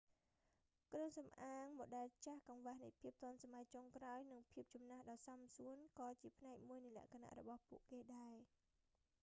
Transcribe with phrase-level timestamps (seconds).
[0.89, 8.35] គ្រឿងសំអាងម៉ូដែលចាស់ កង្វះនៃភាពទាន់សម័យចុងក្រោយនិងភាពចំនាស់ដ៏សមសួនក៏ជាផ្នែកមួយនៃលក្ខណៈរបស់ពួកគេដែរ